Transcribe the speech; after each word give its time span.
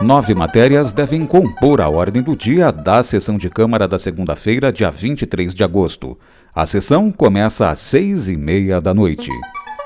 Nove 0.00 0.34
matérias 0.34 0.92
devem 0.92 1.24
compor 1.24 1.80
a 1.80 1.88
ordem 1.88 2.22
do 2.22 2.36
dia 2.36 2.70
da 2.70 3.02
sessão 3.02 3.38
de 3.38 3.48
Câmara 3.48 3.88
da 3.88 3.98
segunda-feira, 3.98 4.72
dia 4.72 4.90
23 4.90 5.54
de 5.54 5.64
agosto. 5.64 6.18
A 6.54 6.66
sessão 6.66 7.10
começa 7.10 7.70
às 7.70 7.78
seis 7.78 8.28
e 8.28 8.36
meia 8.36 8.80
da 8.80 8.92
noite. 8.92 9.30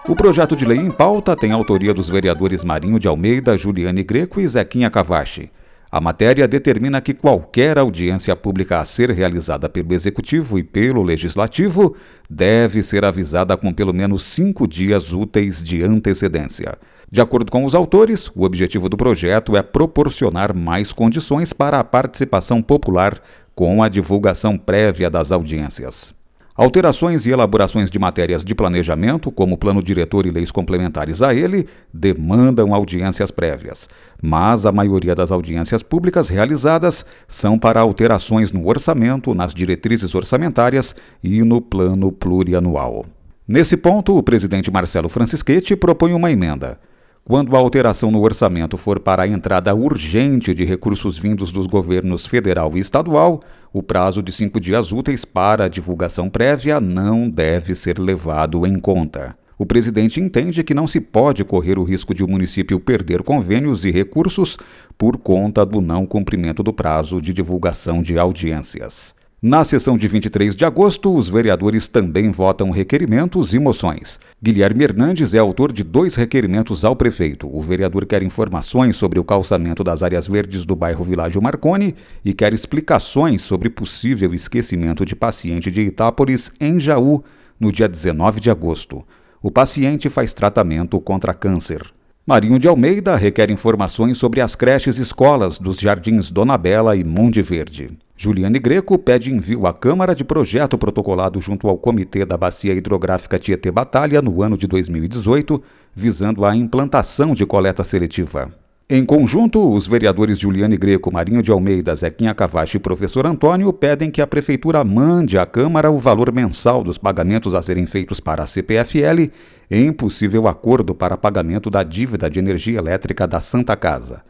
O 0.08 0.16
projeto 0.16 0.56
de 0.56 0.64
lei 0.64 0.78
em 0.78 0.90
pauta 0.90 1.36
tem 1.36 1.52
autoria 1.52 1.92
dos 1.94 2.08
vereadores 2.08 2.64
Marinho 2.64 2.98
de 2.98 3.06
Almeida, 3.06 3.56
Juliane 3.56 4.02
Greco 4.02 4.40
e 4.40 4.48
Zequinha 4.48 4.90
Cavachi. 4.90 5.50
A 5.96 6.00
matéria 6.02 6.46
determina 6.46 7.00
que 7.00 7.14
qualquer 7.14 7.78
audiência 7.78 8.36
pública 8.36 8.80
a 8.80 8.84
ser 8.84 9.10
realizada 9.10 9.66
pelo 9.66 9.94
Executivo 9.94 10.58
e 10.58 10.62
pelo 10.62 11.02
Legislativo 11.02 11.96
deve 12.28 12.82
ser 12.82 13.02
avisada 13.02 13.56
com 13.56 13.72
pelo 13.72 13.94
menos 13.94 14.22
cinco 14.22 14.68
dias 14.68 15.14
úteis 15.14 15.64
de 15.64 15.82
antecedência. 15.82 16.76
De 17.10 17.18
acordo 17.18 17.50
com 17.50 17.64
os 17.64 17.74
autores, 17.74 18.30
o 18.36 18.44
objetivo 18.44 18.90
do 18.90 18.96
projeto 18.98 19.56
é 19.56 19.62
proporcionar 19.62 20.54
mais 20.54 20.92
condições 20.92 21.54
para 21.54 21.80
a 21.80 21.84
participação 21.84 22.60
popular 22.60 23.18
com 23.54 23.82
a 23.82 23.88
divulgação 23.88 24.58
prévia 24.58 25.08
das 25.08 25.32
audiências. 25.32 26.15
Alterações 26.56 27.26
e 27.26 27.30
elaborações 27.30 27.90
de 27.90 27.98
matérias 27.98 28.42
de 28.42 28.54
planejamento, 28.54 29.30
como 29.30 29.58
plano 29.58 29.82
diretor 29.82 30.24
e 30.24 30.30
leis 30.30 30.50
complementares 30.50 31.20
a 31.20 31.34
ele, 31.34 31.66
demandam 31.92 32.74
audiências 32.74 33.30
prévias, 33.30 33.86
mas 34.22 34.64
a 34.64 34.72
maioria 34.72 35.14
das 35.14 35.30
audiências 35.30 35.82
públicas 35.82 36.30
realizadas 36.30 37.04
são 37.28 37.58
para 37.58 37.80
alterações 37.80 38.52
no 38.52 38.66
orçamento, 38.66 39.34
nas 39.34 39.52
diretrizes 39.52 40.14
orçamentárias 40.14 40.96
e 41.22 41.42
no 41.42 41.60
plano 41.60 42.10
plurianual. 42.10 43.04
Nesse 43.46 43.76
ponto, 43.76 44.16
o 44.16 44.22
presidente 44.22 44.70
Marcelo 44.70 45.10
Francischetti 45.10 45.76
propõe 45.76 46.14
uma 46.14 46.32
emenda. 46.32 46.80
Quando 47.28 47.56
a 47.56 47.58
alteração 47.58 48.08
no 48.12 48.22
orçamento 48.22 48.76
for 48.76 49.00
para 49.00 49.24
a 49.24 49.26
entrada 49.26 49.74
urgente 49.74 50.54
de 50.54 50.64
recursos 50.64 51.18
vindos 51.18 51.50
dos 51.50 51.66
governos 51.66 52.24
federal 52.24 52.70
e 52.76 52.78
estadual, 52.78 53.40
o 53.72 53.82
prazo 53.82 54.22
de 54.22 54.30
cinco 54.30 54.60
dias 54.60 54.92
úteis 54.92 55.24
para 55.24 55.64
a 55.64 55.68
divulgação 55.68 56.30
prévia 56.30 56.78
não 56.78 57.28
deve 57.28 57.74
ser 57.74 57.98
levado 57.98 58.64
em 58.64 58.78
conta. 58.78 59.36
O 59.58 59.66
presidente 59.66 60.20
entende 60.20 60.62
que 60.62 60.72
não 60.72 60.86
se 60.86 61.00
pode 61.00 61.42
correr 61.42 61.80
o 61.80 61.82
risco 61.82 62.14
de 62.14 62.22
o 62.22 62.28
município 62.28 62.78
perder 62.78 63.24
convênios 63.24 63.84
e 63.84 63.90
recursos 63.90 64.56
por 64.96 65.16
conta 65.16 65.66
do 65.66 65.80
não 65.80 66.06
cumprimento 66.06 66.62
do 66.62 66.72
prazo 66.72 67.20
de 67.20 67.34
divulgação 67.34 68.04
de 68.04 68.16
audiências. 68.16 69.15
Na 69.42 69.62
sessão 69.64 69.98
de 69.98 70.08
23 70.08 70.56
de 70.56 70.64
agosto, 70.64 71.14
os 71.14 71.28
vereadores 71.28 71.86
também 71.86 72.30
votam 72.30 72.70
requerimentos 72.70 73.52
e 73.52 73.58
moções. 73.58 74.18
Guilherme 74.42 74.82
Hernandes 74.82 75.34
é 75.34 75.38
autor 75.38 75.74
de 75.74 75.84
dois 75.84 76.14
requerimentos 76.14 76.86
ao 76.86 76.96
prefeito. 76.96 77.46
O 77.54 77.60
vereador 77.60 78.06
quer 78.06 78.22
informações 78.22 78.96
sobre 78.96 79.18
o 79.18 79.24
calçamento 79.24 79.84
das 79.84 80.02
áreas 80.02 80.26
verdes 80.26 80.64
do 80.64 80.74
bairro 80.74 81.04
Világio 81.04 81.42
Marconi 81.42 81.94
e 82.24 82.32
quer 82.32 82.54
explicações 82.54 83.42
sobre 83.42 83.68
possível 83.68 84.32
esquecimento 84.32 85.04
de 85.04 85.14
paciente 85.14 85.70
de 85.70 85.82
Itápolis 85.82 86.50
em 86.58 86.80
Jaú 86.80 87.22
no 87.60 87.70
dia 87.70 87.86
19 87.86 88.40
de 88.40 88.50
agosto. 88.50 89.04
O 89.42 89.50
paciente 89.50 90.08
faz 90.08 90.32
tratamento 90.32 90.98
contra 90.98 91.34
câncer. 91.34 91.95
Marinho 92.28 92.58
de 92.58 92.66
Almeida 92.66 93.14
requer 93.14 93.52
informações 93.52 94.18
sobre 94.18 94.40
as 94.40 94.56
creches 94.56 94.98
e 94.98 95.02
escolas 95.02 95.60
dos 95.60 95.78
Jardins 95.78 96.28
Dona 96.28 96.58
Bela 96.58 96.96
e 96.96 97.04
Monde 97.04 97.40
Verde. 97.40 97.96
Juliane 98.16 98.58
Greco 98.58 98.98
pede 98.98 99.32
envio 99.32 99.64
à 99.64 99.72
Câmara 99.72 100.12
de 100.12 100.24
projeto 100.24 100.76
protocolado 100.76 101.40
junto 101.40 101.68
ao 101.68 101.78
Comitê 101.78 102.24
da 102.24 102.36
Bacia 102.36 102.74
Hidrográfica 102.74 103.38
Tietê 103.38 103.70
Batalha 103.70 104.20
no 104.20 104.42
ano 104.42 104.58
de 104.58 104.66
2018, 104.66 105.62
visando 105.94 106.44
a 106.44 106.56
implantação 106.56 107.32
de 107.32 107.46
coleta 107.46 107.84
seletiva. 107.84 108.52
Em 108.88 109.04
conjunto, 109.04 109.68
os 109.74 109.88
vereadores 109.88 110.38
Juliane 110.38 110.76
Greco, 110.76 111.12
Marinho 111.12 111.42
de 111.42 111.50
Almeida, 111.50 111.92
Zequinha 111.92 112.32
Cavache 112.32 112.76
e 112.76 112.80
professor 112.80 113.26
Antônio 113.26 113.72
pedem 113.72 114.12
que 114.12 114.22
a 114.22 114.28
Prefeitura 114.28 114.84
mande 114.84 115.36
à 115.36 115.44
Câmara 115.44 115.90
o 115.90 115.98
valor 115.98 116.32
mensal 116.32 116.84
dos 116.84 116.96
pagamentos 116.96 117.52
a 117.52 117.60
serem 117.60 117.84
feitos 117.84 118.20
para 118.20 118.44
a 118.44 118.46
CPFL 118.46 119.32
em 119.68 119.92
possível 119.92 120.46
acordo 120.46 120.94
para 120.94 121.16
pagamento 121.16 121.68
da 121.68 121.82
dívida 121.82 122.30
de 122.30 122.38
energia 122.38 122.78
elétrica 122.78 123.26
da 123.26 123.40
Santa 123.40 123.74
Casa. 123.74 124.22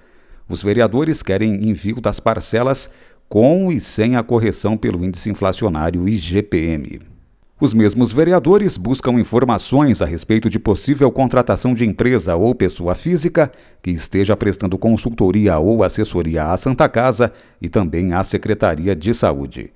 Os 0.49 0.62
vereadores 0.62 1.22
querem 1.22 1.69
envio 1.69 2.00
das 2.00 2.19
parcelas 2.19 2.89
com 3.28 3.71
e 3.71 3.78
sem 3.78 4.16
a 4.16 4.22
correção 4.22 4.75
pelo 4.78 5.05
índice 5.05 5.28
inflacionário 5.28 6.09
IGPM. 6.09 7.16
Os 7.59 7.72
mesmos 7.72 8.12
vereadores 8.12 8.77
buscam 8.77 9.12
informações 9.12 10.03
a 10.03 10.05
respeito 10.05 10.50
de 10.50 10.59
possível 10.59 11.11
contratação 11.11 11.72
de 11.72 11.87
empresa 11.87 12.37
ou 12.37 12.55
pessoa 12.55 12.94
física 12.94 13.50
que 13.81 13.91
esteja 13.91 14.37
prestando 14.37 14.77
consultoria 14.77 15.59
ou 15.59 15.83
assessoria 15.83 16.53
à 16.53 16.56
Santa 16.59 16.87
Casa 16.87 17.33
e 17.61 17.71
também 17.71 18.12
à 18.12 18.22
Secretaria 18.22 18.95
de 18.95 19.15
Saúde. 19.15 19.72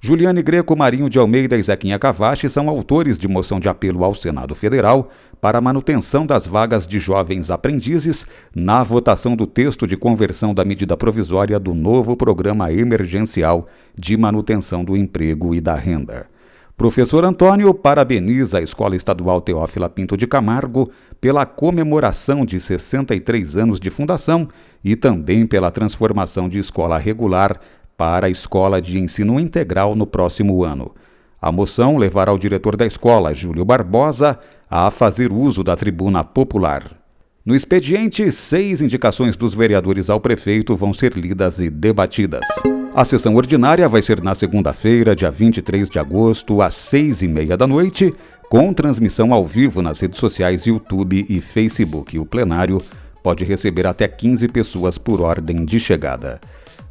Juliane 0.00 0.44
Greco, 0.44 0.76
Marinho 0.76 1.10
de 1.10 1.18
Almeida 1.18 1.56
e 1.56 1.62
Zequinha 1.62 1.98
Cavache 1.98 2.48
são 2.48 2.68
autores 2.68 3.18
de 3.18 3.26
moção 3.26 3.58
de 3.58 3.68
apelo 3.68 4.04
ao 4.04 4.14
Senado 4.14 4.54
Federal 4.54 5.10
para 5.40 5.58
a 5.58 5.60
manutenção 5.60 6.24
das 6.24 6.46
vagas 6.46 6.86
de 6.86 7.00
jovens 7.00 7.50
aprendizes 7.50 8.28
na 8.54 8.84
votação 8.84 9.34
do 9.34 9.44
texto 9.44 9.88
de 9.88 9.96
conversão 9.96 10.54
da 10.54 10.64
medida 10.64 10.96
provisória 10.96 11.58
do 11.58 11.74
novo 11.74 12.16
Programa 12.16 12.72
Emergencial 12.72 13.66
de 13.98 14.16
Manutenção 14.16 14.84
do 14.84 14.96
Emprego 14.96 15.52
e 15.52 15.60
da 15.60 15.74
Renda. 15.74 16.32
Professor 16.76 17.24
Antônio 17.24 17.72
parabeniza 17.72 18.58
a 18.58 18.60
Escola 18.62 18.96
Estadual 18.96 19.40
Teófila 19.40 19.88
Pinto 19.88 20.16
de 20.16 20.26
Camargo 20.26 20.90
pela 21.20 21.46
comemoração 21.46 22.44
de 22.44 22.58
63 22.58 23.56
anos 23.56 23.78
de 23.78 23.90
fundação 23.90 24.48
e 24.82 24.96
também 24.96 25.46
pela 25.46 25.70
transformação 25.70 26.48
de 26.48 26.58
escola 26.58 26.98
regular 26.98 27.60
para 27.96 28.26
a 28.26 28.30
Escola 28.30 28.82
de 28.82 28.98
Ensino 28.98 29.38
Integral 29.38 29.94
no 29.94 30.04
próximo 30.04 30.64
ano. 30.64 30.92
A 31.40 31.52
moção 31.52 31.96
levará 31.96 32.32
o 32.32 32.38
diretor 32.38 32.76
da 32.76 32.84
escola, 32.84 33.32
Júlio 33.32 33.64
Barbosa, 33.64 34.36
a 34.68 34.90
fazer 34.90 35.32
uso 35.32 35.62
da 35.62 35.76
tribuna 35.76 36.24
popular. 36.24 36.98
No 37.46 37.54
expediente, 37.54 38.32
seis 38.32 38.82
indicações 38.82 39.36
dos 39.36 39.54
vereadores 39.54 40.10
ao 40.10 40.18
prefeito 40.18 40.74
vão 40.74 40.92
ser 40.92 41.12
lidas 41.12 41.60
e 41.60 41.70
debatidas. 41.70 42.48
A 42.94 43.04
sessão 43.04 43.34
ordinária 43.34 43.88
vai 43.88 44.00
ser 44.00 44.22
na 44.22 44.36
segunda-feira, 44.36 45.16
dia 45.16 45.28
23 45.28 45.90
de 45.90 45.98
agosto, 45.98 46.62
às 46.62 46.74
seis 46.74 47.22
e 47.22 47.28
meia 47.28 47.56
da 47.56 47.66
noite, 47.66 48.14
com 48.48 48.72
transmissão 48.72 49.34
ao 49.34 49.44
vivo 49.44 49.82
nas 49.82 49.98
redes 49.98 50.20
sociais 50.20 50.64
YouTube 50.64 51.26
e 51.28 51.40
Facebook. 51.40 52.16
O 52.16 52.24
plenário 52.24 52.80
pode 53.20 53.42
receber 53.42 53.84
até 53.84 54.06
15 54.06 54.46
pessoas 54.46 54.96
por 54.96 55.20
ordem 55.20 55.64
de 55.64 55.80
chegada. 55.80 56.40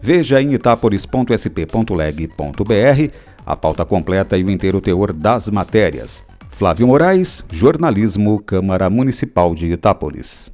Veja 0.01 0.41
em 0.41 0.53
itaporis.sp.leg.br 0.53 3.13
a 3.45 3.55
pauta 3.55 3.85
completa 3.85 4.37
e 4.37 4.43
o 4.43 4.51
inteiro 4.51 4.81
teor 4.81 5.13
das 5.13 5.49
matérias. 5.49 6.21
Flávio 6.49 6.85
Moraes, 6.85 7.45
Jornalismo, 7.49 8.39
Câmara 8.39 8.89
Municipal 8.89 9.55
de 9.55 9.67
Itápolis. 9.67 10.51